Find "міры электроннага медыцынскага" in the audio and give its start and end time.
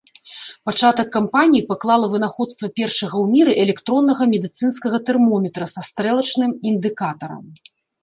3.35-4.97